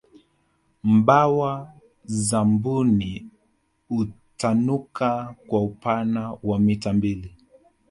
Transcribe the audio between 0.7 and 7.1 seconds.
mbawa za mbuni hutanuka kwa upana wa mita